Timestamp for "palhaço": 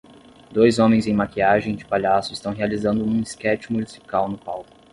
1.85-2.33